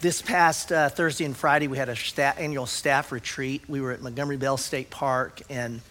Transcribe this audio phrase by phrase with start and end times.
[0.00, 3.62] this past uh, Thursday and Friday, we had a sta- annual staff retreat.
[3.68, 5.82] We were at Montgomery Bell State Park, and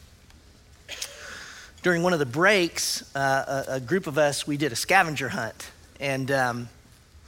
[1.84, 5.30] during one of the breaks, uh, a, a, group of us we did a scavenger
[5.30, 5.70] hunt,
[6.00, 6.70] and um,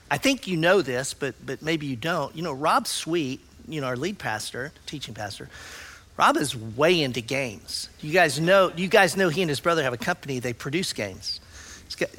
[0.09, 2.35] I think you know this, but but maybe you don't.
[2.35, 5.49] You know, Rob Sweet, you know, our lead pastor, teaching pastor.
[6.17, 7.89] Rob is way into games.
[8.01, 8.71] You guys know.
[8.75, 10.39] You guys know he and his brother have a company.
[10.39, 11.39] They produce games.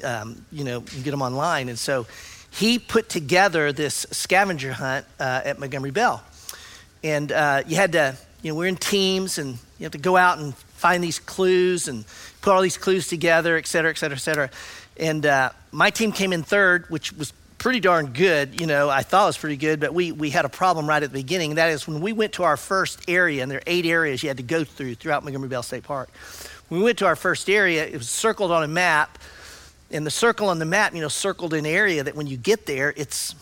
[0.03, 2.07] Um, you know, you get them online, and so
[2.53, 6.23] he put together this scavenger hunt uh, at Montgomery Bell,
[7.03, 8.15] and uh, you had to.
[8.41, 11.87] You know, we're in teams, and you have to go out and find these clues
[11.87, 12.03] and
[12.41, 14.49] put all these clues together, et cetera, et cetera, et cetera.
[14.97, 18.59] And uh, my team came in third, which was pretty darn good.
[18.59, 21.01] You know, I thought it was pretty good, but we, we had a problem right
[21.01, 21.55] at the beginning.
[21.55, 24.29] That is when we went to our first area, and there are eight areas you
[24.29, 26.09] had to go through throughout Montgomery Bell State Park.
[26.67, 29.17] When we went to our first area, it was circled on a map,
[29.93, 32.65] and the circle on the map, you know, circled an area that when you get
[32.65, 33.35] there, it's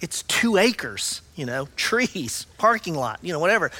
[0.00, 3.70] it's two acres, you know, trees, parking lot, you know, whatever.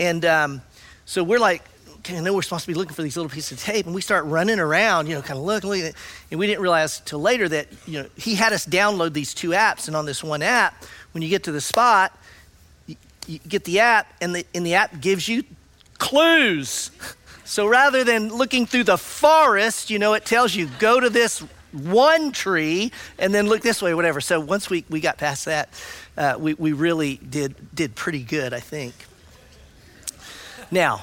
[0.00, 0.62] And um,
[1.04, 1.62] so we're like,
[1.98, 3.94] okay, I know we're supposed to be looking for these little pieces of tape, and
[3.94, 5.94] we start running around, you know, kind of looking,
[6.30, 9.50] and we didn't realize till later that, you know, he had us download these two
[9.50, 12.16] apps, and on this one app, when you get to the spot,
[12.86, 15.44] you, you get the app, and the, and the app gives you
[15.98, 16.90] clues.
[17.44, 21.40] So rather than looking through the forest, you know, it tells you go to this
[21.72, 24.20] one tree and then look this way, whatever.
[24.20, 25.68] So once we, we got past that,
[26.16, 28.94] uh, we, we really did, did pretty good, I think.
[30.70, 31.02] Now,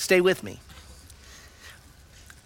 [0.00, 0.58] Stay with me.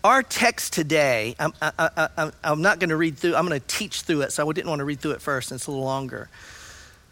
[0.02, 4.00] Our text today, I'm, I, am not going to read through, I'm going to teach
[4.00, 5.84] through it, so I didn't want to read through it first, and it's a little
[5.84, 6.28] longer.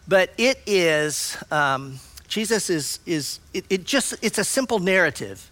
[0.09, 5.48] But it is, um, Jesus is, is it, it just, it's a simple narrative.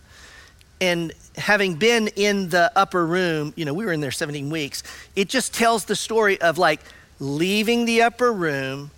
[0.81, 4.83] And having been in the upper room, you know, we were in there 17 weeks,
[5.15, 6.81] it just tells the story of like
[7.19, 8.91] leaving the upper room,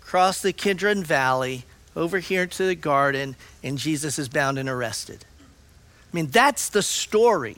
[0.00, 5.24] cross the Kidron Valley, over here to the garden, and Jesus is bound and arrested.
[6.12, 7.56] I mean, that's the story.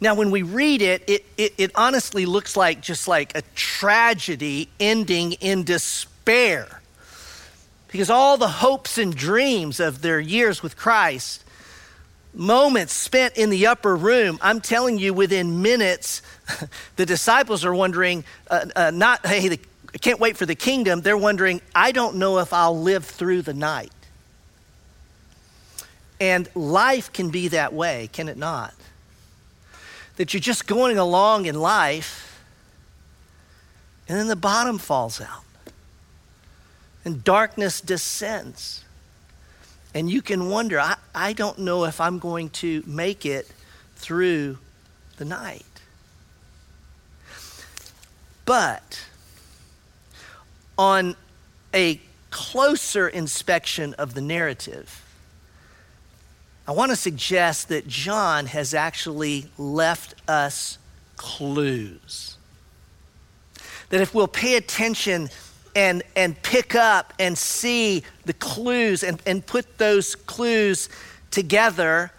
[0.00, 4.68] Now, when we read it, it, it, it honestly looks like just like a tragedy
[4.78, 6.80] ending in despair.
[7.88, 11.42] Because all the hopes and dreams of their years with Christ,
[12.34, 16.22] moments spent in the upper room, I'm telling you, within minutes,
[16.96, 19.60] the disciples are wondering, uh, uh, not, hey, the,
[19.94, 21.00] I can't wait for the kingdom.
[21.00, 23.92] They're wondering, I don't know if I'll live through the night.
[26.20, 28.74] And life can be that way, can it not?
[30.16, 32.42] That you're just going along in life,
[34.08, 35.44] and then the bottom falls out,
[37.04, 38.84] and darkness descends.
[39.98, 43.50] And you can wonder, I, I don't know if I'm going to make it
[43.96, 44.58] through
[45.16, 45.64] the night.
[48.44, 49.04] But
[50.78, 51.16] on
[51.74, 52.00] a
[52.30, 55.04] closer inspection of the narrative,
[56.68, 60.78] I want to suggest that John has actually left us
[61.16, 62.36] clues.
[63.88, 65.28] That if we'll pay attention
[65.74, 70.88] and, and pick up and see the clues and, and put those clues
[71.30, 72.10] together,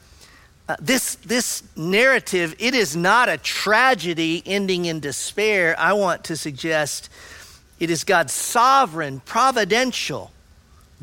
[0.68, 5.76] uh, this, this narrative, it is not a tragedy ending in despair.
[5.80, 7.10] I want to suggest
[7.80, 10.32] it is God's sovereign, providential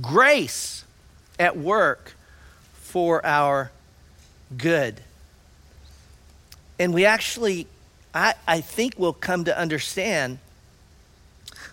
[0.01, 0.85] grace
[1.39, 2.17] at work
[2.75, 3.71] for our
[4.57, 5.01] good.
[6.79, 7.67] And we actually,
[8.15, 10.39] I, I think, will come to understand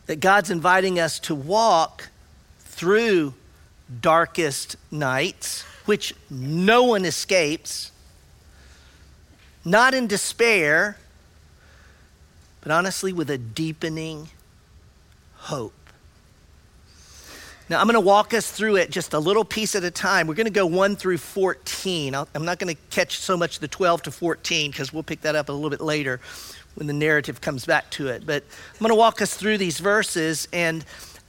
[0.05, 2.09] that God's inviting us to walk
[2.59, 3.33] through
[4.01, 7.91] darkest nights, which no one escapes,
[9.63, 10.97] not in despair,
[12.61, 14.29] but honestly with a deepening
[15.35, 15.73] hope.
[17.69, 20.27] Now, I'm going to walk us through it just a little piece at a time.
[20.27, 22.13] We're going to go 1 through 14.
[22.13, 25.21] i am not going to catch so much the 12 to 14 because we'll pick
[25.21, 26.19] that up a little bit later
[26.75, 28.25] when the narrative comes back to it.
[28.25, 30.83] But I'm going to walk us through these verses, and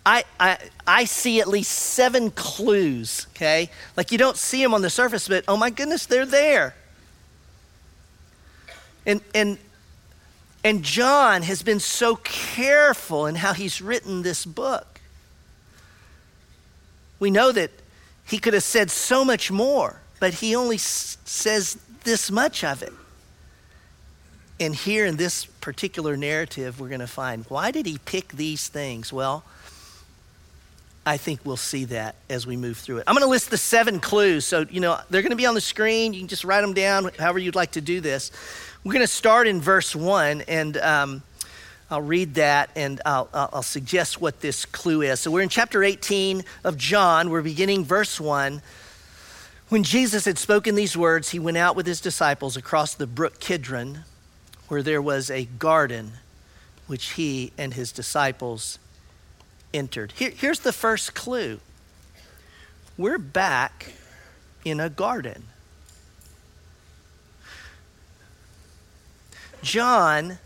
[0.07, 3.71] I, I, I see at least seven clues, okay?
[3.97, 6.75] Like you don't see them on the surface, but oh my goodness, they're there.
[9.07, 9.59] And, and,
[10.63, 14.95] and John has been so careful in how he's written this book
[17.25, 17.71] we know that
[18.27, 22.83] he could have said so much more, but he only s- says this much of
[22.83, 22.93] it.
[24.61, 28.69] And here in this particular narrative, we're going to find why did he pick these
[28.69, 29.13] things?
[29.13, 29.45] Well,
[31.07, 33.05] I think we'll see that as we move through it.
[33.07, 34.47] I'm going to list the seven clues.
[34.47, 36.15] So, you know, they're going to be on the screen.
[36.15, 38.31] You can just write them down, however you'd like to do this.
[38.85, 40.43] We're going to start in verse one.
[40.43, 41.23] And um,
[41.91, 45.21] I'll read that and I'll, I'll, suggest what this clue is.
[45.21, 47.29] So we're in chapter 18 of John.
[47.29, 48.63] We're beginning verse 1.
[49.69, 53.41] When Jesus had spoken these words, he went out with his disciples across the brook
[53.41, 54.05] Kidron,
[54.75, 56.11] where there was a garden
[56.89, 58.81] which he and his disciples
[59.73, 60.11] entered.
[60.17, 61.61] Here, here's the first clue
[62.99, 63.93] we're back
[64.65, 65.45] in a garden.
[69.63, 70.39] John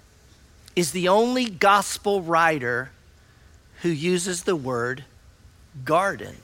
[0.76, 2.90] is the only gospel writer
[3.80, 5.04] who uses the word
[5.86, 6.36] garden.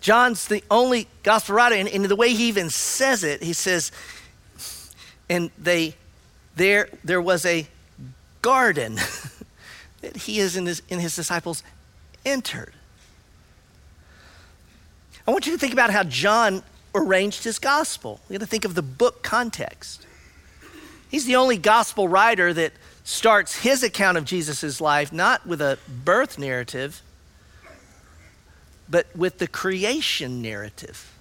[0.00, 3.92] John's the only gospel writer, and, and the way he even says it, he says,
[5.28, 5.94] and they
[6.56, 7.66] there there was a
[8.42, 8.96] garden
[10.00, 11.62] that he is in his, in his disciples
[12.24, 12.72] entered.
[15.26, 16.62] I want you to think about how John
[16.94, 18.20] arranged his gospel.
[18.28, 20.06] We got to think of the book context.
[21.10, 22.72] He's the only gospel writer that
[23.04, 27.02] starts his account of Jesus' life not with a birth narrative,
[28.88, 31.17] but with the creation narrative.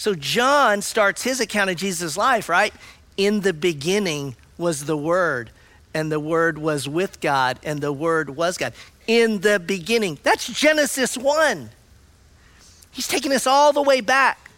[0.00, 2.72] So John starts his account of Jesus' life, right?
[3.18, 5.50] In the beginning was the Word,
[5.92, 8.72] and the Word was with God, and the Word was God.
[9.06, 10.18] In the beginning.
[10.22, 11.68] That's Genesis 1.
[12.92, 14.50] He's taking us all the way back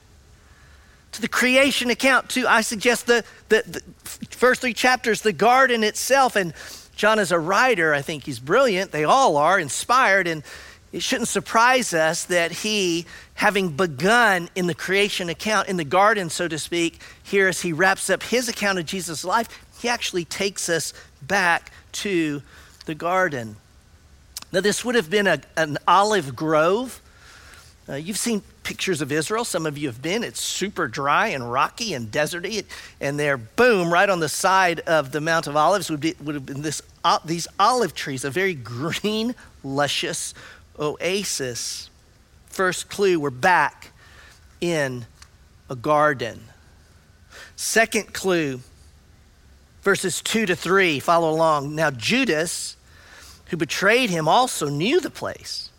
[1.10, 3.82] to the creation account, to, I suggest, the, the, the
[4.30, 6.36] first three chapters, the garden itself.
[6.36, 6.52] And
[6.94, 7.92] John is a writer.
[7.92, 8.92] I think he's brilliant.
[8.92, 10.28] They all are inspired.
[10.28, 10.44] And
[10.92, 16.28] it shouldn't surprise us that he, having begun in the creation account, in the garden,
[16.30, 19.48] so to speak, here as he wraps up his account of Jesus' life,
[19.80, 20.92] he actually takes us
[21.22, 22.42] back to
[22.84, 23.56] the garden.
[24.52, 27.00] Now, this would have been a, an olive grove
[27.88, 29.44] uh, you've seen pictures of Israel.
[29.44, 30.22] Some of you have been.
[30.22, 32.64] It's super dry and rocky and deserty.
[33.00, 36.36] And there, boom, right on the side of the Mount of Olives would, be, would
[36.36, 39.34] have been this, uh, these olive trees, a very green,
[39.64, 40.32] luscious
[40.78, 41.90] oasis.
[42.46, 43.92] First clue, we're back
[44.60, 45.06] in
[45.68, 46.40] a garden.
[47.56, 48.60] Second clue,
[49.82, 51.74] verses 2 to 3, follow along.
[51.74, 52.76] Now, Judas,
[53.46, 55.70] who betrayed him, also knew the place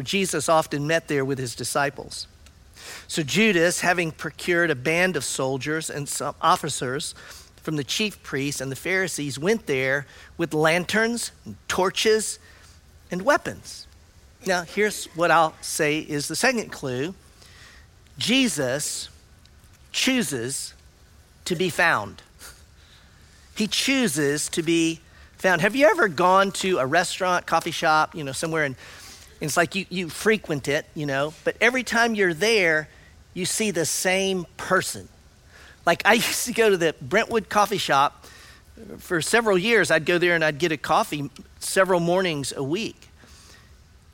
[0.00, 2.26] for Jesus often met there with his disciples.
[3.06, 7.14] So Judas, having procured a band of soldiers and some officers
[7.62, 10.06] from the chief priests and the Pharisees, went there
[10.38, 12.38] with lanterns, and torches,
[13.10, 13.86] and weapons.
[14.46, 17.14] Now, here's what I'll say is the second clue
[18.18, 19.08] Jesus
[19.92, 20.74] chooses
[21.44, 22.22] to be found.
[23.54, 25.00] He chooses to be
[25.36, 25.60] found.
[25.60, 28.76] Have you ever gone to a restaurant, coffee shop, you know, somewhere and
[29.40, 32.88] it's like you, you frequent it, you know, but every time you're there,
[33.32, 35.08] you see the same person.
[35.86, 38.26] Like I used to go to the Brentwood coffee shop
[38.98, 39.90] for several years.
[39.90, 43.09] I'd go there and I'd get a coffee several mornings a week.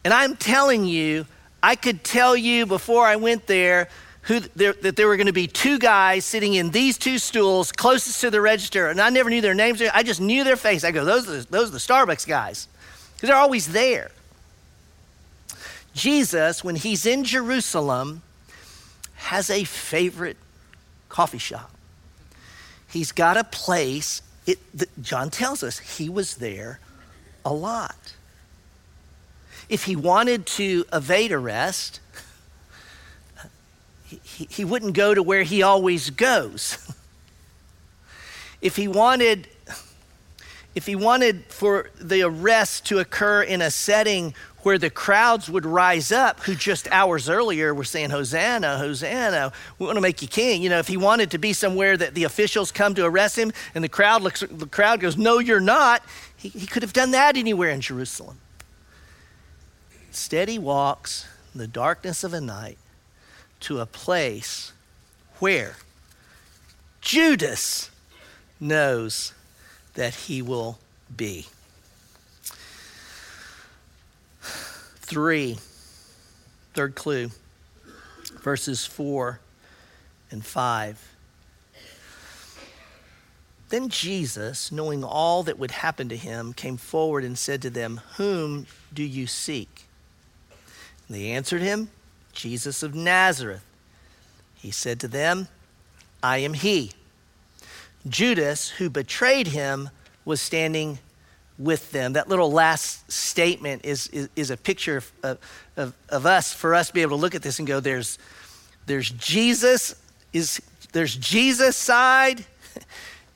[0.06, 1.26] And I'm telling you,
[1.61, 3.88] I could tell you before I went there
[4.23, 7.73] who there, that there were going to be two guys sitting in these two stools
[7.73, 9.82] closest to the register, and I never knew their names.
[9.82, 10.85] I just knew their face.
[10.85, 12.69] I go, those are the, those are the Starbucks guys,
[13.17, 14.12] because they're always there.
[15.93, 18.23] Jesus, when he's in Jerusalem,
[19.17, 20.37] has a favorite
[21.08, 21.73] coffee shop.
[22.93, 26.79] He's got a place, it, the, John tells us he was there
[27.44, 28.12] a lot.
[29.69, 32.01] If he wanted to evade arrest,
[34.06, 36.79] he, he wouldn't go to where he always goes.
[38.61, 39.49] if he wanted
[40.75, 45.65] if he wanted for the arrest to occur in a setting where the crowds would
[45.65, 50.29] rise up who just hours earlier were saying, Hosanna, Hosanna, we want to make you
[50.29, 50.61] king.
[50.61, 53.53] You know, if he wanted to be somewhere that the officials come to arrest him
[53.75, 56.03] and the crowd looks, the crowd goes, No, you're not,
[56.37, 58.39] he, he could have done that anywhere in Jerusalem.
[60.17, 62.79] Instead, he walks in the darkness of a night
[63.61, 64.73] to a place
[65.41, 65.77] where
[67.03, 67.91] Judas
[68.58, 69.35] knows
[69.93, 70.79] that he will
[71.15, 71.46] be.
[74.41, 75.58] Three,
[76.73, 77.31] third clue,
[78.43, 79.39] verses 4
[80.31, 81.13] and 5.
[83.69, 88.01] Then Jesus, knowing all that would happen to him, came forward and said to them,
[88.17, 89.82] Whom do you seek?
[91.08, 91.91] They answered him,
[92.32, 93.65] Jesus of Nazareth.
[94.55, 95.48] He said to them,
[96.22, 96.93] I am he.
[98.08, 99.91] Judas, who betrayed him,
[100.25, 100.98] was standing
[101.58, 102.15] with them.
[102.15, 105.39] That little last statement is, is, is a picture of,
[105.77, 108.19] of, of, us, for us to be able to look at this and go, there's,
[108.86, 109.94] there's Jesus,
[110.32, 110.60] is,
[110.93, 112.44] there's Jesus' side,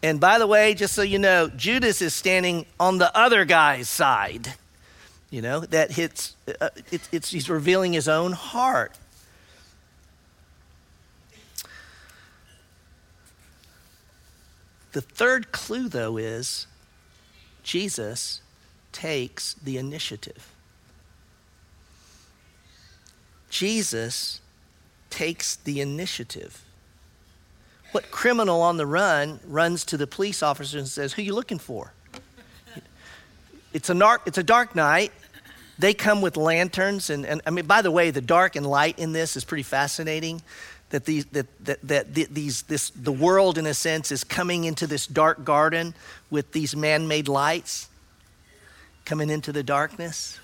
[0.03, 3.89] And by the way, just so you know, Judas is standing on the other guy's
[3.89, 4.55] side.
[5.31, 8.99] You know, that hits, uh, it, it's, he's revealing his own heart.
[14.93, 16.67] The third clue, though, is
[17.63, 18.41] Jesus
[18.91, 20.53] takes the initiative.
[23.51, 24.41] Jesus
[25.11, 26.65] takes the initiative.
[27.93, 31.35] What criminal on the run runs to the police officer and says, Who are you
[31.35, 31.93] looking for?
[33.73, 35.13] It's a, dark, it's a dark night.
[35.81, 37.09] They come with lanterns.
[37.09, 39.63] And, and I mean, by the way, the dark and light in this is pretty
[39.63, 40.43] fascinating.
[40.91, 44.87] That, these, that, that, that these, this, the world, in a sense, is coming into
[44.87, 45.95] this dark garden
[46.31, 47.89] with these man made lights
[49.07, 50.39] coming into the darkness.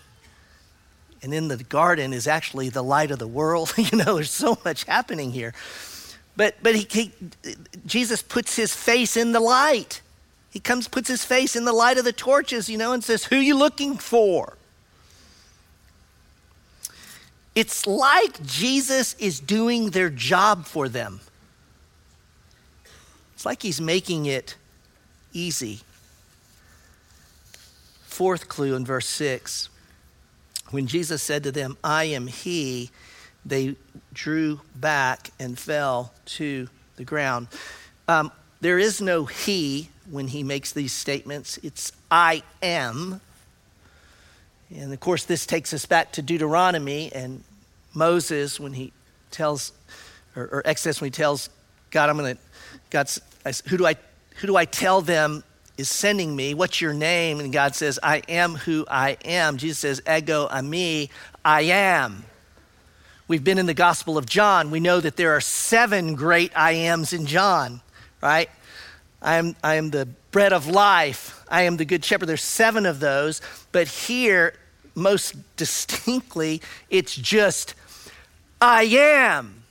[1.23, 3.75] And in the garden is actually the light of the world.
[3.76, 5.52] you know, there's so much happening here.
[6.37, 7.12] But, but he, he,
[7.85, 10.00] Jesus puts his face in the light.
[10.50, 13.25] He comes, puts his face in the light of the torches, you know, and says,
[13.25, 14.57] Who are you looking for?
[17.56, 21.20] It's like Jesus is doing their job for them.
[23.34, 24.56] It's like he's making it
[25.32, 25.80] easy.
[28.04, 29.70] Fourth clue in verse 6
[30.70, 32.90] when Jesus said to them, I am he,
[33.44, 33.76] they
[34.12, 37.48] drew back and fell to the ground.
[38.08, 43.20] Um, there is no he when he makes these statements, it's I am.
[44.75, 47.44] And of course, this takes us back to Deuteronomy and
[47.94, 48.92] Moses when he
[49.30, 49.73] tells,
[50.35, 51.49] or, or Exodus when he tells
[51.90, 52.42] God, I'm going to,
[52.90, 53.20] God's,
[53.68, 53.96] who do I,
[54.37, 55.44] who do I tell them
[55.78, 56.54] is sending me?
[56.54, 57.38] What's your name?
[57.40, 59.56] And God says, I am who I am.
[59.56, 61.11] Jesus says, Ego eimi,
[61.44, 62.25] I am.
[63.28, 64.70] We've been in the Gospel of John.
[64.70, 67.80] We know that there are seven great I ams in John,
[68.23, 68.49] right?
[69.26, 71.45] I am, I am the bread of life.
[71.49, 72.26] I am the good shepherd.
[72.26, 73.42] There's seven of those.
[73.73, 74.54] But here,
[74.95, 77.75] most distinctly, it's just,
[78.61, 79.64] I am.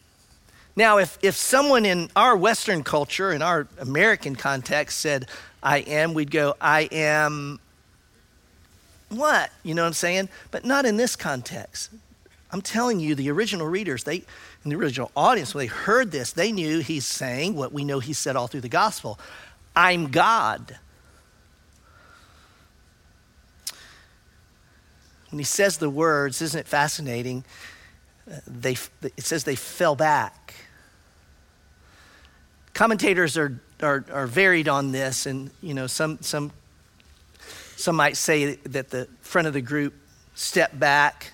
[0.76, 5.28] Now, if, if someone in our Western culture, in our American context, said,
[5.64, 7.60] I am, we'd go, I am
[9.10, 9.52] what?
[9.64, 10.28] You know what I'm saying?
[10.52, 11.92] But not in this context.
[12.52, 14.24] I'm telling you, the original readers, they,
[14.64, 18.00] in the original audience, when they heard this, they knew he's saying what we know
[18.00, 19.20] he said all through the gospel
[19.76, 20.78] I'm God.
[25.30, 27.44] When he says the words, isn't it fascinating?
[28.48, 30.54] They, it says they fell back.
[32.74, 36.52] Commentators are, are, are varied on this, and you know, some, some,
[37.76, 39.94] some might say that the front of the group
[40.36, 41.34] stepped back,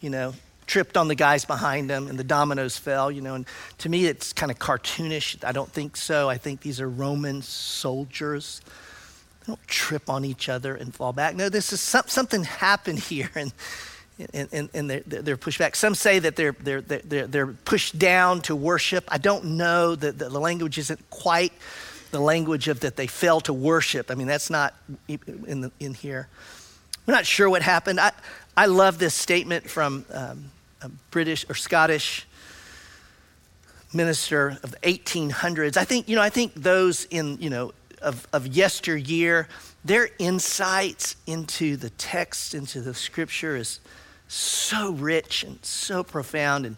[0.00, 0.34] you know,
[0.66, 3.34] tripped on the guys behind them and the dominoes fell, you know.
[3.34, 3.46] And
[3.78, 5.44] to me, it's kind of cartoonish.
[5.44, 6.28] I don't think so.
[6.28, 8.60] I think these are Roman soldiers.
[9.40, 11.34] They don't trip on each other and fall back.
[11.34, 13.52] No, this is some, something happened here, and,
[14.32, 15.76] and, and, and they're, they're, pushed back.
[15.76, 19.04] Some say that they're, they're, they're, they're pushed down to worship.
[19.08, 19.94] I don't know.
[19.96, 21.52] that the language isn't quite
[22.14, 24.10] the language of that they fell to worship.
[24.10, 24.74] I mean, that's not
[25.08, 26.28] in, the, in here.
[27.06, 28.00] We're not sure what happened.
[28.00, 28.12] I,
[28.56, 32.26] I love this statement from um, a British or Scottish
[33.92, 35.76] minister of the 1800s.
[35.76, 39.48] I think, you know, I think those in, you know, of, of yesteryear,
[39.84, 43.80] their insights into the text, into the scripture is
[44.28, 46.66] so rich and so profound.
[46.66, 46.76] And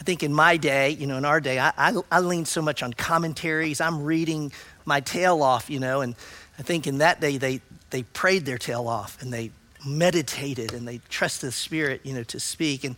[0.00, 2.62] I think in my day, you know, in our day, I, I, I lean so
[2.62, 3.80] much on commentaries.
[3.80, 4.52] I'm reading
[4.84, 6.14] my tail off, you know, and
[6.58, 9.50] I think in that day they, they prayed their tail off and they
[9.86, 12.84] meditated and they trusted the Spirit, you know, to speak.
[12.84, 12.96] And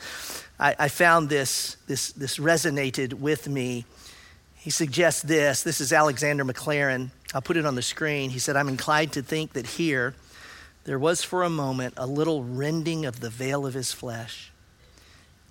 [0.58, 3.84] I, I found this, this, this resonated with me.
[4.56, 5.62] He suggests this.
[5.62, 7.10] This is Alexander Maclaren.
[7.34, 8.30] I'll put it on the screen.
[8.30, 10.14] He said, I'm inclined to think that here
[10.84, 14.50] there was for a moment a little rending of the veil of his flesh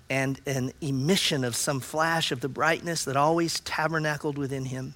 [0.10, 4.96] and an emission of some flash of the brightness that always tabernacled within him.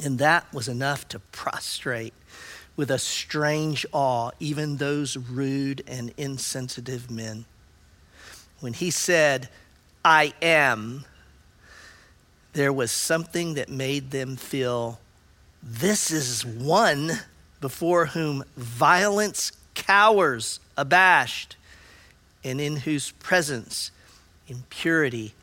[0.00, 2.14] And that was enough to prostrate
[2.78, 7.44] with a strange awe even those rude and insensitive men.
[8.60, 9.48] When he said,
[10.04, 11.04] I am,
[12.52, 15.00] there was something that made them feel
[15.60, 17.10] this is one
[17.60, 21.56] before whom violence cowers abashed,
[22.44, 23.90] and in whose presence
[24.46, 25.34] impurity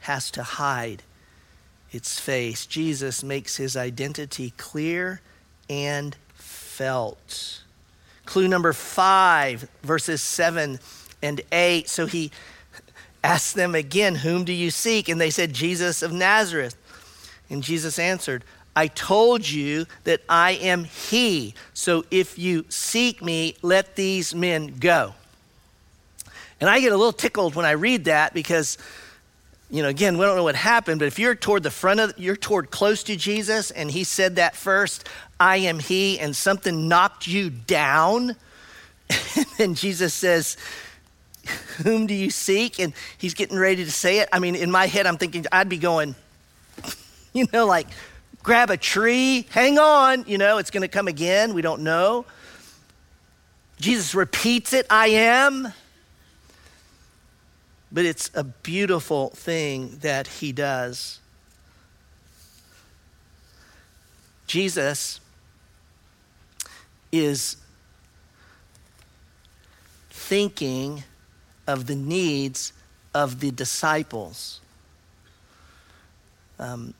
[0.00, 1.02] has to hide
[1.90, 2.66] its face.
[2.66, 5.20] Jesus makes his identity clear
[5.68, 6.16] and
[6.74, 7.62] felt.
[8.26, 10.80] Clue number five, verses seven
[11.22, 11.88] and eight.
[11.88, 12.30] So he
[13.22, 15.08] asked them again, Whom do you seek?
[15.08, 16.76] And they said, Jesus of Nazareth.
[17.48, 18.44] And Jesus answered,
[18.76, 21.54] I told you that I am He.
[21.72, 25.14] So if you seek me, let these men go.
[26.60, 28.78] And I get a little tickled when I read that because,
[29.70, 32.18] you know, again, we don't know what happened, but if you're toward the front of,
[32.18, 36.88] you're toward close to Jesus and He said that first, I am He, and something
[36.88, 38.36] knocked you down,
[39.58, 40.56] and Jesus says,
[41.82, 42.78] whom do you seek?
[42.78, 44.28] And he's getting ready to say it.
[44.32, 46.14] I mean, in my head, I'm thinking I'd be going,
[47.32, 47.86] you know, like,
[48.42, 51.54] grab a tree, hang on, you know, it's going to come again.
[51.54, 52.24] We don't know.
[53.80, 55.72] Jesus repeats it, I am.
[57.90, 61.20] But it's a beautiful thing that he does.
[64.46, 65.20] Jesus
[67.20, 67.56] is
[70.10, 71.04] thinking
[71.66, 72.72] of the needs
[73.14, 74.60] of the disciples.
[76.58, 76.94] Um,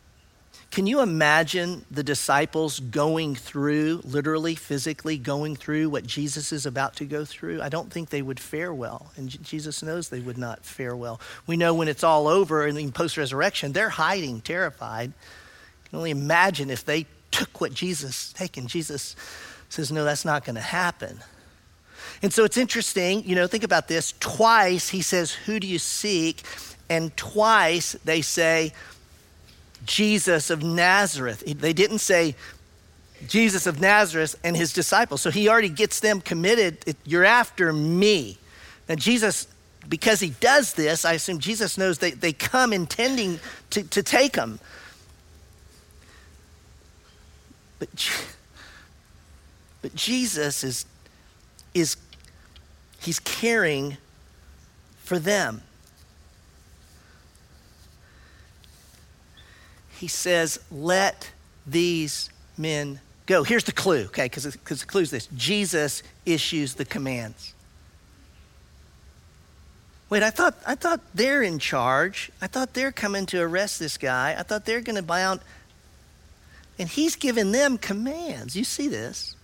[0.74, 6.96] can you imagine the disciples going through, literally, physically going through what Jesus is about
[6.96, 7.62] to go through?
[7.62, 9.12] I don't think they would fare well.
[9.16, 11.20] And Jesus knows they would not fare well.
[11.46, 15.10] We know when it's all over and in post resurrection, they're hiding, terrified.
[15.10, 18.66] You can only imagine if they took what Jesus taken.
[18.66, 19.14] Jesus
[19.74, 21.20] says, No, that's not going to happen.
[22.22, 24.14] And so it's interesting, you know, think about this.
[24.20, 26.42] Twice he says, Who do you seek?
[26.88, 28.72] And twice they say,
[29.84, 31.42] Jesus of Nazareth.
[31.46, 32.34] They didn't say
[33.28, 35.20] Jesus of Nazareth and his disciples.
[35.20, 36.96] So he already gets them committed.
[37.04, 38.38] You're after me.
[38.88, 39.46] Now, Jesus,
[39.88, 43.40] because he does this, I assume Jesus knows they, they come intending
[43.70, 44.58] to, to take him.
[47.78, 47.88] But,
[49.84, 50.86] but Jesus is,
[51.74, 51.98] is
[53.02, 53.98] he's caring
[54.96, 55.60] for them.
[59.98, 61.30] he says, Let
[61.66, 63.42] these men go.
[63.42, 67.52] Here's the clue, okay, because the clue is this Jesus issues the commands.
[70.08, 72.30] Wait, I thought, I thought they're in charge.
[72.40, 74.34] I thought they're coming to arrest this guy.
[74.38, 75.40] I thought they're going to bound.
[76.78, 78.56] And he's giving them commands.
[78.56, 79.36] You see this.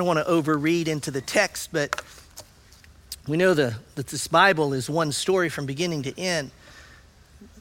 [0.00, 2.02] Don't want to overread into the text, but
[3.28, 6.52] we know the, that this Bible is one story from beginning to end.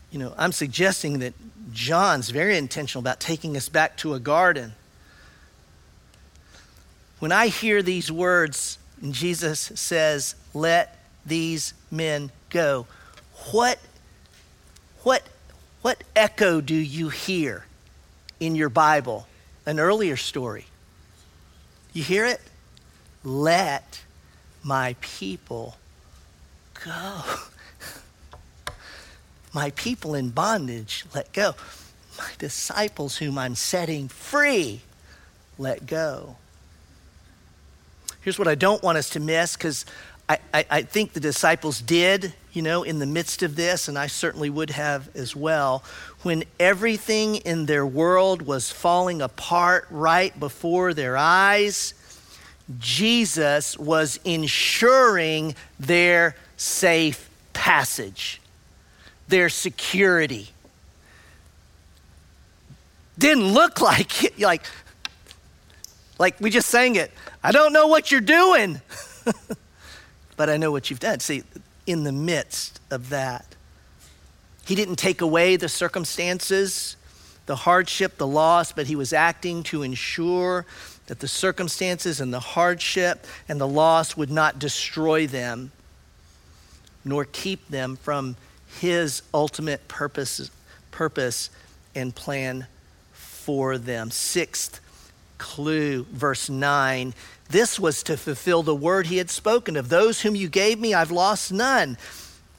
[0.10, 1.34] You know, I'm suggesting that
[1.74, 4.72] John's very intentional about taking us back to a garden.
[7.20, 12.88] When I hear these words, and Jesus says, Let these men go,
[13.52, 13.80] what,
[15.04, 15.24] what,
[15.82, 17.66] what echo do you hear
[18.40, 19.28] in your Bible?
[19.66, 20.69] An earlier story.
[21.94, 22.42] You hear it?
[23.24, 24.02] Let
[24.64, 25.78] my people
[26.86, 27.22] go.
[29.54, 31.56] my people in bondage, let go.
[32.18, 34.82] My disciples, whom I'm setting free,
[35.58, 36.36] let go.
[38.22, 39.86] Here's what I don't want us to miss because
[40.28, 43.98] I, I, I, think the disciples did, you know, in the midst of this, and
[43.98, 45.84] I certainly would have as well.
[46.24, 51.94] When everything in their world was falling apart right before their eyes,
[52.80, 58.42] Jesus was ensuring their safe passage,
[59.28, 60.50] their security.
[63.18, 64.64] Didn't look like it, like,
[66.18, 67.12] like we just sang it.
[67.44, 68.82] I don't know what you're doing,
[70.36, 71.20] but I know what you've done.
[71.20, 71.44] See,
[71.90, 73.56] in the midst of that,
[74.66, 76.96] he didn't take away the circumstances,
[77.48, 80.66] the hardship, the loss, but he was acting to ensure
[81.08, 85.72] that the circumstances and the hardship and the loss would not destroy them
[87.04, 88.36] nor keep them from
[88.80, 90.52] his ultimate purpose,
[90.92, 91.50] purpose
[91.96, 92.68] and plan
[93.12, 94.12] for them.
[94.12, 94.80] Sixth
[95.40, 97.16] clue, verse 9.
[97.50, 100.94] This was to fulfill the word he had spoken of those whom you gave me,
[100.94, 101.98] I've lost none.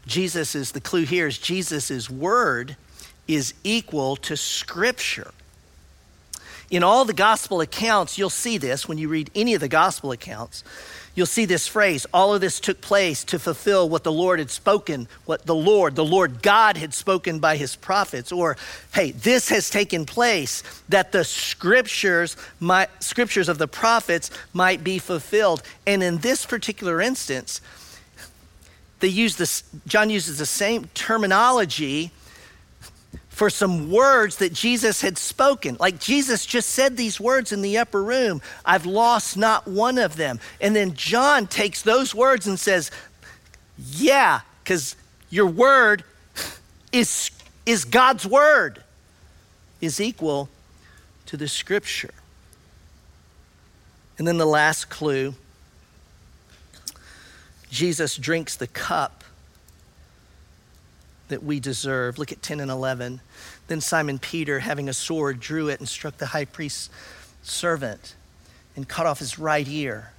[0.07, 2.77] Jesus is the clue here is Jesus' word
[3.29, 5.31] is equal to scripture.
[6.71, 10.11] In all the gospel accounts, you'll see this when you read any of the gospel
[10.13, 10.65] accounts.
[11.15, 14.51] You'll see this phrase all of this took place to fulfill what the Lord had
[14.51, 18.31] spoken, what the Lord, the Lord God had spoken by his prophets.
[18.31, 18.57] Or,
[18.95, 24.99] hey, this has taken place that the scriptures, might, scriptures of the prophets might be
[24.99, 25.63] fulfilled.
[25.87, 27.61] And in this particular instance,
[29.01, 32.13] they use this, John uses the same terminology
[33.31, 35.77] for some words that Jesus had spoken.
[35.81, 40.17] Like Jesus just said these words in the upper room I've lost not one of
[40.17, 40.41] them.
[40.61, 42.91] And then John takes those words and says,
[43.79, 44.95] Yeah, because
[45.31, 46.05] your word
[46.93, 47.31] is
[47.65, 48.83] is God's word,
[49.81, 50.49] is equal
[51.27, 52.15] to the scripture.
[54.19, 55.35] And then the last clue
[57.71, 59.25] Jesus drinks the cup
[61.31, 62.19] that we deserve.
[62.19, 63.21] Look at 10 and 11.
[63.67, 66.91] Then Simon Peter, having a sword, drew it and struck the high priest's
[67.43, 68.15] servant
[68.77, 70.13] and cut off his right ear.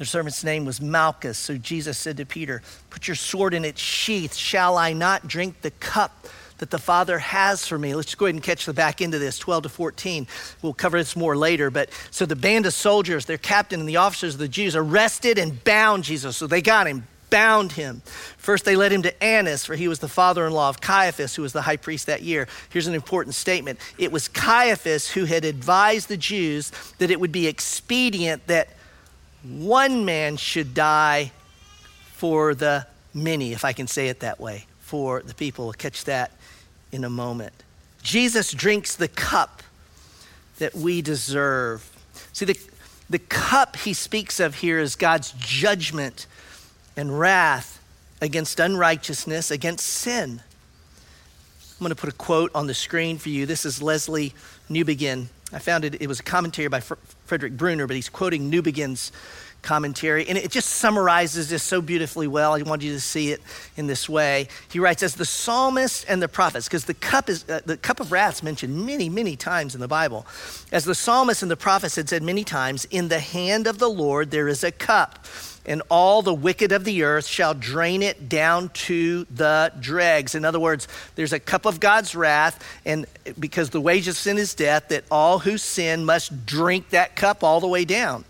[0.00, 1.36] The servant's name was Malchus.
[1.36, 4.34] So Jesus said to Peter, Put your sword in its sheath.
[4.34, 6.26] Shall I not drink the cup
[6.56, 7.94] that the Father has for me?
[7.94, 10.26] Let's go ahead and catch the back end of this 12 to 14.
[10.62, 11.70] We'll cover this more later.
[11.70, 15.38] But so the band of soldiers, their captain, and the officers of the Jews arrested
[15.38, 16.38] and bound Jesus.
[16.38, 18.02] So they got him, bound him.
[18.36, 21.34] First, they led him to Annas, for he was the father in law of Caiaphas,
[21.34, 22.48] who was the high priest that year.
[22.70, 27.32] Here's an important statement it was Caiaphas who had advised the Jews that it would
[27.32, 28.68] be expedient that
[29.42, 31.32] one man should die
[32.12, 35.66] for the many, if I can say it that way, for the people.
[35.66, 36.32] We'll catch that
[36.92, 37.54] in a moment.
[38.02, 39.62] Jesus drinks the cup
[40.58, 41.90] that we deserve.
[42.32, 42.58] See, the,
[43.08, 46.26] the cup he speaks of here is God's judgment
[47.00, 47.82] and wrath
[48.20, 50.42] against unrighteousness, against sin.
[50.42, 53.46] I'm going to put a quote on the screen for you.
[53.46, 54.34] This is Lesslie
[54.68, 55.28] Newbigin.
[55.50, 59.12] I found it, it was a commentary by Fr- Frederick Bruner, but he's quoting Newbigin's
[59.62, 62.54] commentary, and it just summarizes this so beautifully well.
[62.54, 63.40] I want you to see it
[63.76, 64.48] in this way.
[64.70, 68.00] He writes, as the psalmist and the prophets, because the cup is uh, the cup
[68.00, 70.26] of wrath is mentioned many, many times in the Bible.
[70.72, 73.88] As the psalmist and the prophets had said many times, in the hand of the
[73.88, 75.26] Lord there is a cup
[75.66, 80.34] and all the wicked of the earth shall drain it down to the dregs.
[80.34, 83.06] In other words, there's a cup of God's wrath, and
[83.38, 87.44] because the wages of sin is death, that all who sin must drink that cup
[87.44, 88.24] all the way down.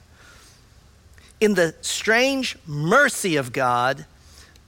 [1.40, 4.04] In the strange mercy of God,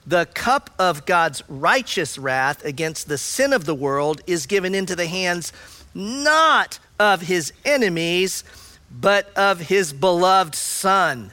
[0.07, 4.95] the cup of God's righteous wrath against the sin of the world is given into
[4.95, 5.53] the hands
[5.93, 8.43] not of his enemies,
[8.91, 11.31] but of his beloved Son.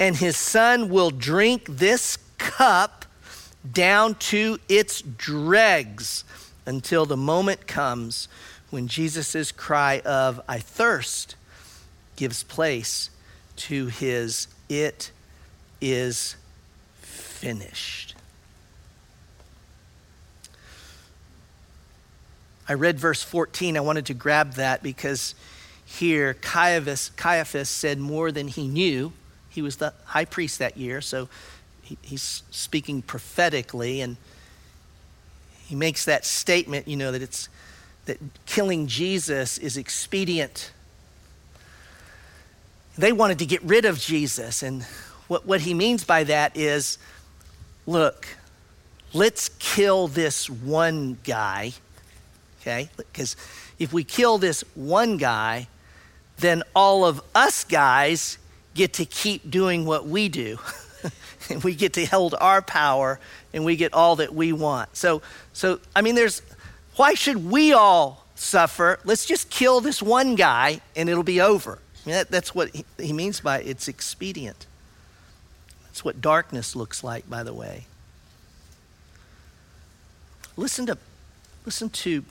[0.00, 3.04] And his son will drink this cup
[3.70, 6.24] down to its dregs
[6.66, 8.26] until the moment comes
[8.70, 11.36] when Jesus' cry of, I thirst,
[12.16, 13.10] gives place
[13.66, 15.10] to his, It
[15.80, 16.36] is
[17.00, 18.14] finished.
[22.68, 23.76] I read verse 14.
[23.76, 25.34] I wanted to grab that because
[25.84, 29.12] here Caiaphas, Caiaphas said more than he knew
[29.50, 31.28] he was the high priest that year, so
[31.82, 34.16] he, he's speaking prophetically, and
[35.66, 37.48] he makes that statement, you know, that it's
[38.06, 40.72] that killing Jesus is expedient.
[42.96, 44.82] They wanted to get rid of Jesus, and
[45.28, 46.98] what, what he means by that is
[47.86, 48.26] look,
[49.12, 51.72] let's kill this one guy,
[52.60, 52.90] okay?
[52.96, 53.36] Because
[53.78, 55.68] if we kill this one guy,
[56.38, 58.38] then all of us guys
[58.74, 60.58] get to keep doing what we do.
[61.50, 63.18] and we get to hold our power
[63.52, 64.96] and we get all that we want.
[64.96, 66.42] So, so I mean, there's,
[66.96, 68.98] why should we all suffer?
[69.04, 71.78] Let's just kill this one guy and it'll be over.
[72.04, 74.66] I mean, that, that's what he, he means by it's expedient.
[75.84, 77.86] That's what darkness looks like, by the way.
[80.56, 80.98] Listen to,
[81.64, 82.24] listen to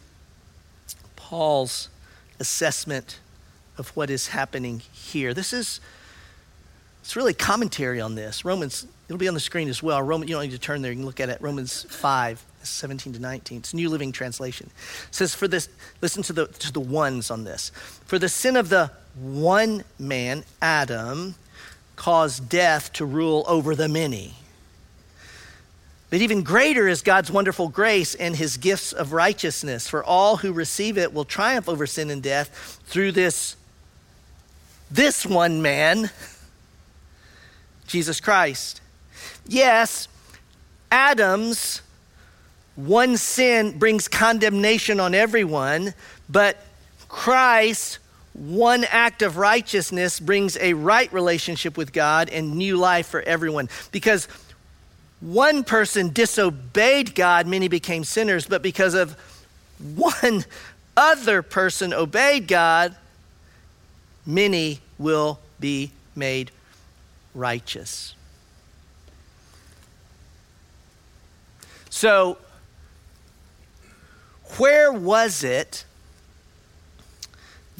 [1.15, 1.89] Paul's
[2.39, 3.19] assessment
[3.77, 5.33] of what is happening here.
[5.33, 5.79] This is
[7.01, 8.45] it's really commentary on this.
[8.45, 10.01] Romans, it'll be on the screen as well.
[10.01, 10.91] Roman, you don't need to turn there.
[10.91, 11.41] You can look at it.
[11.41, 13.57] Romans 5, 17 to 19.
[13.57, 14.69] It's New Living Translation.
[15.09, 15.67] It says, for this,
[16.01, 17.71] listen to the, to the ones on this.
[18.05, 21.35] For the sin of the one man, Adam,
[21.95, 24.33] caused death to rule over the many.
[26.09, 29.87] But even greater is God's wonderful grace and his gifts of righteousness.
[29.87, 33.55] For all who receive it will triumph over sin and death through this,
[34.89, 36.09] this one man
[37.91, 38.79] Jesus Christ.
[39.45, 40.07] Yes,
[40.89, 41.81] Adam's
[42.77, 45.93] one sin brings condemnation on everyone,
[46.29, 46.57] but
[47.09, 47.99] Christ's
[48.33, 53.69] one act of righteousness brings a right relationship with God and new life for everyone.
[53.91, 54.27] Because
[55.19, 59.15] one person disobeyed God, many became sinners, but because of
[59.95, 60.45] one
[60.95, 62.95] other person obeyed God,
[64.25, 66.51] many will be made
[67.33, 68.15] righteous.
[71.89, 72.37] So,
[74.57, 75.85] where was it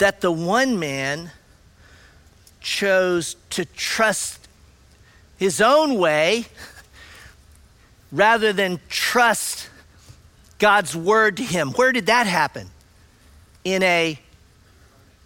[0.01, 1.29] that the one man
[2.59, 4.47] chose to trust
[5.37, 6.45] his own way
[8.11, 9.69] rather than trust
[10.57, 11.71] God's word to him.
[11.73, 12.71] Where did that happen?
[13.63, 14.19] In a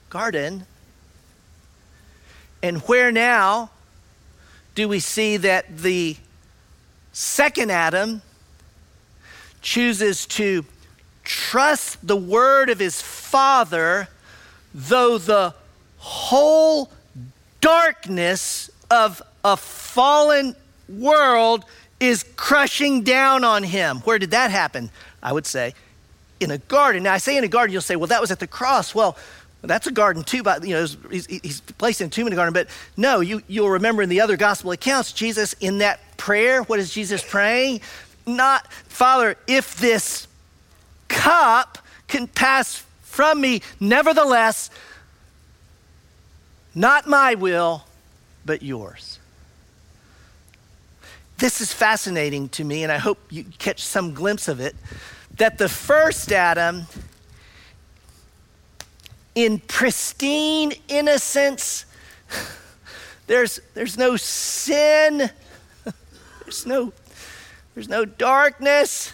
[0.10, 0.66] garden.
[2.62, 3.70] And where now
[4.76, 6.18] do we see that the
[7.14, 8.22] second Adam
[9.62, 10.66] chooses to
[11.24, 14.10] trust the word of his father,
[14.76, 15.54] though the
[15.98, 16.92] whole
[17.62, 20.56] darkness of a fallen
[20.90, 21.64] world
[22.00, 24.00] is crushing down on him.
[24.02, 24.92] Where did that happen?
[25.24, 25.74] I would say
[26.42, 27.04] in a garden.
[27.04, 28.94] Now, I say in a garden, you'll say, well, that was at the cross.
[28.94, 29.18] Well,
[29.62, 32.36] that's a garden too, but you know, he's, he's placed in a tomb in a
[32.36, 32.54] garden.
[32.54, 36.78] But no, you, you'll remember in the other gospel accounts, Jesus in that prayer, what
[36.78, 37.82] is Jesus praying?
[38.28, 40.28] Not, Father, if this
[41.08, 42.85] cup can pass
[43.16, 44.70] from me, nevertheless,
[46.76, 47.86] not my will,
[48.46, 49.20] but yours.
[51.38, 54.76] This is fascinating to me, and I hope you catch some glimpse of it.
[55.38, 56.88] That the first Adam,
[59.34, 61.86] in pristine innocence,
[63.28, 65.30] there's, there's no sin,
[66.44, 66.92] there's no,
[67.74, 69.14] there's no darkness.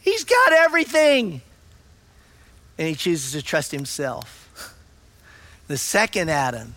[0.00, 1.42] He's got everything.
[2.78, 4.74] And he chooses to trust himself.
[5.68, 6.74] The second Adam,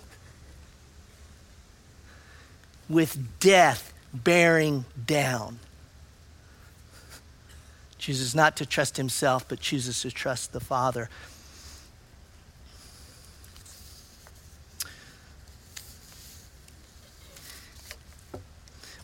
[2.87, 5.59] with death bearing down,
[7.97, 11.09] chooses not to trust himself, but chooses to trust the Father.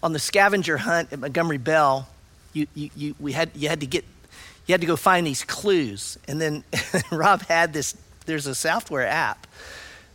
[0.04, 2.08] On the scavenger hunt at Montgomery Bell,
[2.54, 4.04] you, you, you, we had, you had to get
[4.72, 6.18] you had to go find these clues.
[6.30, 6.64] And then
[7.12, 7.94] rob had this
[8.26, 9.46] there's a software app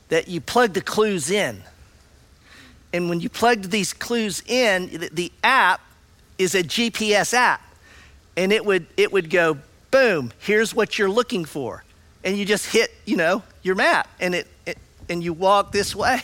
[0.08, 1.62] that you plug the clues in.
[2.90, 5.82] And when you plugged these clues in the, app
[6.38, 7.60] is a gps app.
[8.34, 9.58] And it would it would go
[9.90, 11.84] boom here's what you're looking for.
[12.24, 14.08] And you just hit you know your map.
[14.20, 14.78] And it, it
[15.10, 16.22] and you walk this way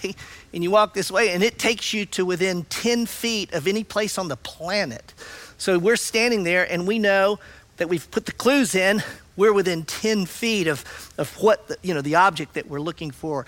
[0.55, 3.85] and you walk this way and it takes you to within 10 feet of any
[3.85, 5.13] place on the planet.
[5.59, 7.39] So we're standing there and we know
[7.83, 9.03] that we've put the clues in,
[9.37, 10.85] we're within 10 feet of,
[11.19, 13.45] of what, the, you know, the object that we're looking for.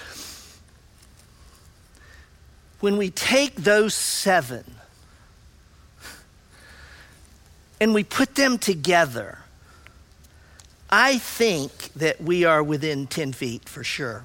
[2.81, 4.65] When we take those seven
[7.81, 9.39] and we put them together,
[10.91, 14.25] I think that we are within 10 feet for sure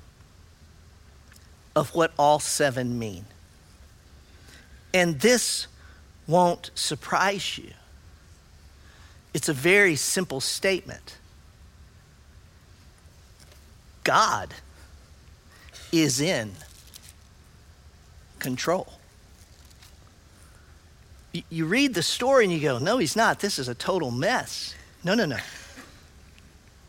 [1.75, 3.25] of what all seven mean.
[4.91, 5.67] And this
[6.25, 7.73] won't surprise you.
[9.33, 11.17] It's a very simple statement.
[14.03, 14.53] God
[15.91, 16.51] is in
[18.39, 18.93] control.
[21.49, 23.39] You read the story and you go, no, he's not.
[23.39, 24.73] This is a total mess.
[25.03, 25.37] No, no, no.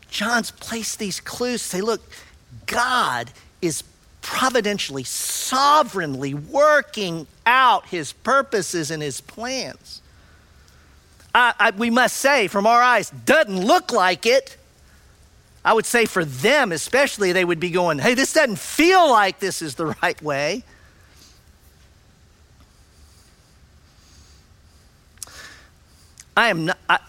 [0.09, 2.01] John's placed these clues to say, look,
[2.65, 3.83] God is
[4.21, 10.01] providentially, sovereignly working out his purposes and his plans.
[11.33, 14.57] I, I, we must say, from our eyes, doesn't look like it.
[15.63, 19.39] I would say for them, especially, they would be going, hey, this doesn't feel like
[19.39, 20.63] this is the right way.
[26.35, 26.99] I am not, I,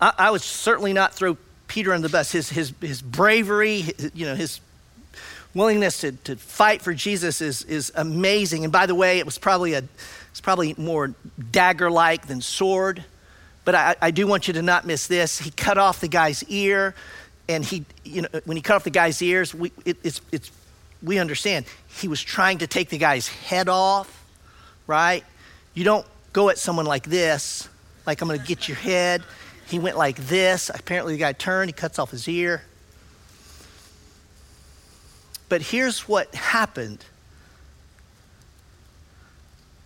[0.00, 1.36] I, would certainly not throw
[1.66, 2.30] Peter on the bus.
[2.30, 4.60] His, his, his bravery, his, you know, his
[5.52, 8.64] willingness to, to fight for Jesus is, is amazing.
[8.64, 9.82] And by the way, it was probably a,
[10.30, 11.12] it's probably more
[11.50, 13.04] dagger-like than sword.
[13.68, 15.38] But I, I do want you to not miss this.
[15.38, 16.94] He cut off the guy's ear,
[17.50, 20.50] and he, you know, when he cut off the guy's ears, we, it, it's, it's,
[21.02, 24.24] we understand he was trying to take the guy's head off,
[24.86, 25.22] right?
[25.74, 27.68] You don't go at someone like this,
[28.06, 29.22] like I'm going to get your head.
[29.66, 30.70] He went like this.
[30.74, 32.62] Apparently, the guy turned, he cuts off his ear.
[35.50, 37.04] But here's what happened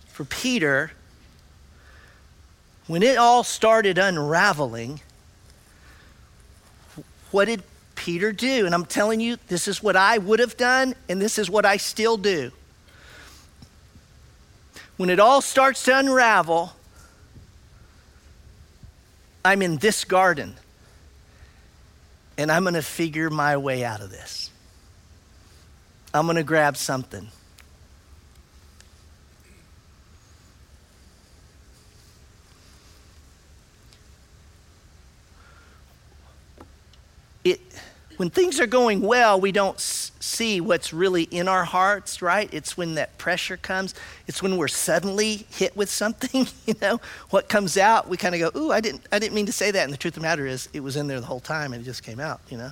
[0.07, 0.93] for Peter
[2.87, 5.01] when it all started unraveling,
[7.31, 7.63] what did
[7.95, 8.67] Peter do?
[8.67, 11.65] And I'm telling you, this is what I would have done, and this is what
[11.65, 12.51] I still do.
[14.97, 16.73] When it all starts to unravel,
[19.45, 20.57] I'm in this garden,
[22.37, 24.51] and I'm going to figure my way out of this.
[26.15, 27.29] I'm going to grab something.
[38.23, 42.49] When things are going well, we don't see what's really in our hearts, right?
[42.55, 43.97] It's when that pressure comes.
[44.29, 48.53] It's when we're suddenly hit with something, you know, what comes out, we kind of
[48.53, 49.83] go, ooh, I didn't, I didn't mean to say that.
[49.83, 51.83] And the truth of the matter is, it was in there the whole time and
[51.83, 52.71] it just came out, you know?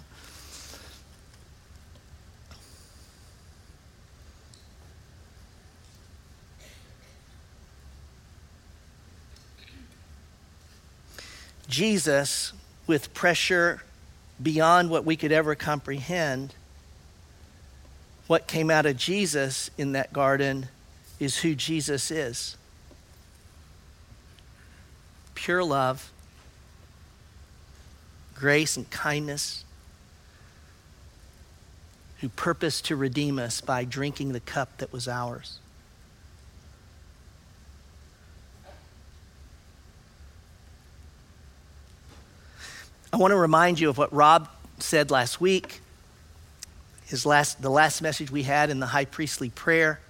[11.66, 12.52] Jesus,
[12.86, 13.82] with pressure
[14.42, 16.54] beyond what we could ever comprehend,
[18.26, 20.68] what came out of Jesus in that garden
[21.18, 22.56] is who Jesus is
[25.34, 26.12] pure love,
[28.34, 29.64] grace, and kindness,
[32.20, 35.58] who purposed to redeem us by drinking the cup that was ours.
[43.12, 45.80] I want to remind you of what Rob said last week,
[47.06, 50.00] his last, the last message we had in the high priestly prayer.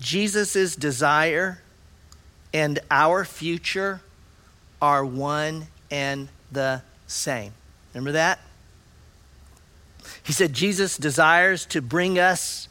[0.00, 1.60] Jesus' desire
[2.54, 4.00] and our future
[4.80, 7.52] are one and the same.
[7.92, 8.38] Remember that?
[10.22, 12.68] He said Jesus desires to bring us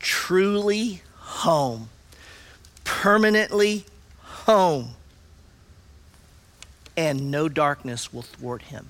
[0.00, 1.88] truly home,
[2.84, 3.86] permanently
[4.48, 4.88] home,
[6.96, 8.86] and no darkness will thwart him.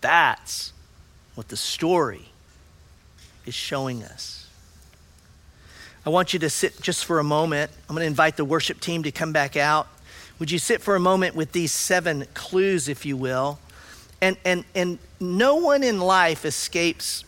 [0.00, 0.72] That's
[1.36, 2.26] what the story
[3.46, 4.48] is showing us.
[6.04, 7.70] I want you to sit just for a moment.
[7.88, 9.86] I'm going to invite the worship team to come back out.
[10.40, 13.60] Would you sit for a moment with these seven clues, if you will?
[14.20, 17.24] And, and, and no one in life escapes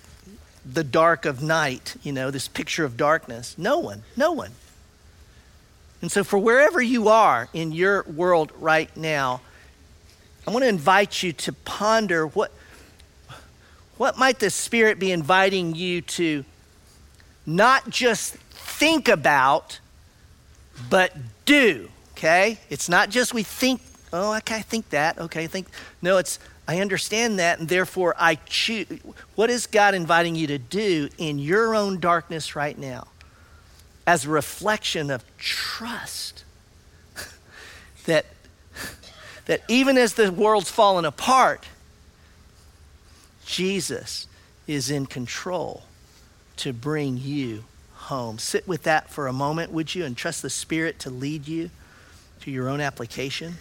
[0.64, 3.56] the dark of night, you know, this picture of darkness.
[3.56, 4.50] No one, no one.
[6.02, 9.40] And so, for wherever you are in your world right now,
[10.46, 12.52] I want to invite you to ponder what,
[13.96, 16.44] what might the Spirit be inviting you to
[17.46, 19.78] not just think about,
[20.90, 22.58] but do, okay?
[22.68, 23.80] It's not just we think,
[24.12, 25.68] oh, okay, I think that, okay, I think.
[26.02, 28.86] No, it's I understand that, and therefore I choose.
[29.36, 33.06] What is God inviting you to do in your own darkness right now?
[34.06, 36.44] As a reflection of trust.
[38.06, 38.26] that,
[39.46, 41.66] that even as the world's fallen apart,
[43.44, 44.26] Jesus
[44.66, 45.84] is in control
[46.56, 48.38] to bring you home.
[48.38, 51.70] Sit with that for a moment, would you, and trust the Spirit to lead you
[52.40, 53.54] to your own application.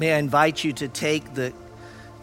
[0.00, 1.52] May I invite you to take the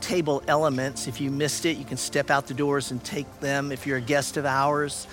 [0.01, 1.07] table elements.
[1.07, 3.71] If you missed it, you can step out the doors and take them.
[3.71, 5.05] If you're a guest of ours,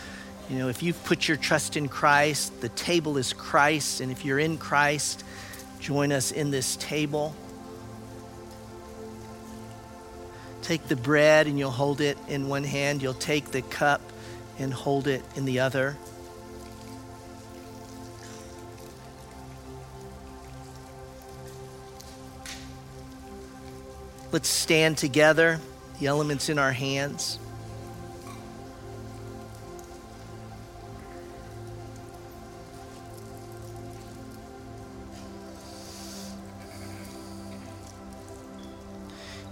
[0.48, 4.00] you know, if you've put your trust in Christ, the table is Christ.
[4.00, 5.24] And if you're in Christ,
[5.78, 7.36] join us in this table.
[10.62, 13.02] Take the bread and you'll hold it in one hand.
[13.02, 14.00] You'll take the cup
[14.58, 15.98] and hold it in the other.
[24.34, 25.60] Let's stand together,
[26.00, 27.38] the elements in our hands.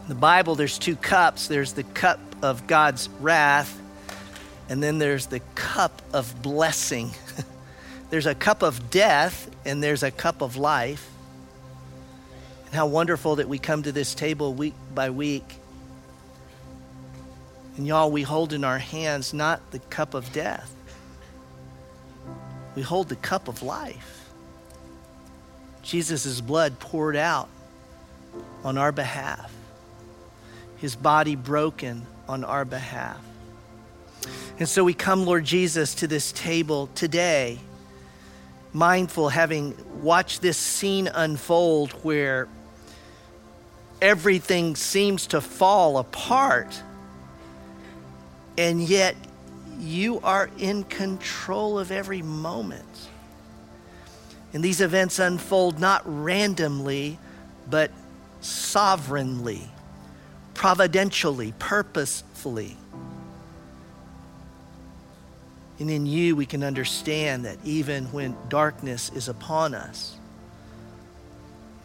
[0.03, 3.81] In the Bible, there's two cups there's the cup of God's wrath,
[4.69, 7.13] and then there's the cup of blessing.
[8.11, 11.12] there's a cup of death, and there's a cup of life.
[12.73, 15.45] How wonderful that we come to this table week by week.
[17.77, 20.75] And y'all, we hold in our hands not the cup of death,
[22.75, 24.31] we hold the cup of life.
[25.83, 27.51] Jesus' blood poured out
[28.65, 29.53] on our behalf,
[30.79, 33.21] his body broken on our behalf.
[34.59, 37.59] And so we come, Lord Jesus, to this table today,
[38.73, 42.49] mindful, having watched this scene unfold where
[44.03, 46.83] everything seems to fall apart,
[48.59, 49.15] and yet
[49.79, 53.09] you are in control of every moment.
[54.53, 57.19] And these events unfold not randomly,
[57.71, 57.91] but
[58.41, 59.71] sovereignly,
[60.53, 62.77] providentially, purposefully.
[65.79, 70.17] And in you, we can understand that even when darkness is upon us,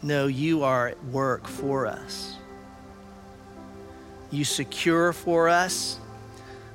[0.02, 2.36] no, you are at work for us.
[4.30, 5.98] You secure for us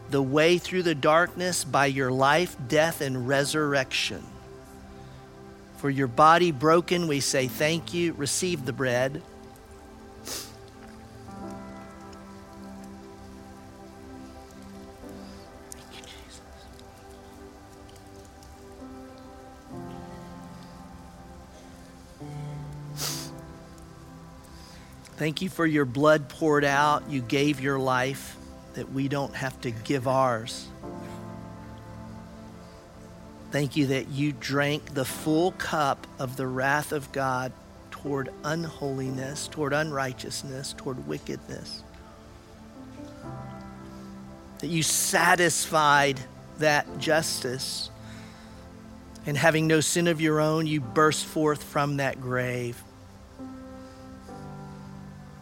[0.09, 4.23] the way through the darkness by your life, death, and resurrection.
[5.77, 8.13] For your body broken, we say thank you.
[8.13, 9.21] Receive the bread.
[25.23, 27.09] Thank you for your blood poured out.
[27.09, 28.35] You gave your life
[28.73, 30.67] that we don't have to give ours.
[33.49, 37.53] Thank you that you drank the full cup of the wrath of God
[37.89, 41.83] toward unholiness, toward unrighteousness, toward wickedness.
[44.59, 46.19] That you satisfied
[46.59, 47.89] that justice.
[49.25, 52.83] And having no sin of your own, you burst forth from that grave.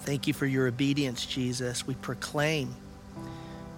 [0.04, 1.86] Thank you for your obedience, Jesus.
[1.86, 2.76] We proclaim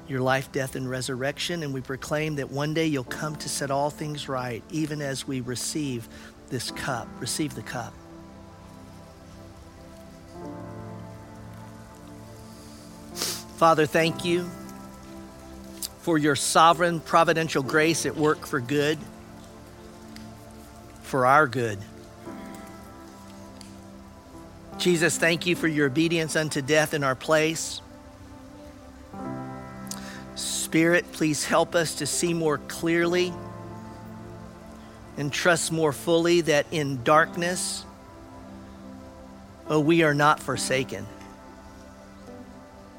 [0.08, 1.64] your life, death, and resurrection.
[1.64, 5.28] And we proclaim that one day you'll come to set all things right, even as
[5.28, 6.08] we receive
[6.50, 7.08] this cup.
[7.20, 7.94] Receive the cup.
[13.58, 14.50] Father, thank you
[16.02, 19.00] for your sovereign providential grace at work for good,
[21.02, 21.80] for our good.
[24.84, 27.80] Jesus, thank you for your obedience unto death in our place.
[30.36, 33.32] Spirit, please help us to see more clearly
[35.16, 37.86] and trust more fully that in darkness,
[39.70, 41.08] oh, we are not forsaken.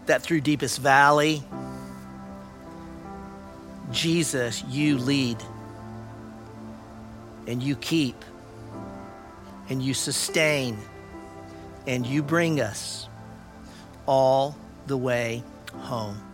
[0.06, 1.42] That through deepest valley,
[3.90, 5.36] Jesus, you lead
[7.46, 8.24] and you keep
[9.68, 10.78] and you sustain
[11.86, 13.08] and you bring us
[14.06, 14.56] all
[14.86, 16.33] the way home.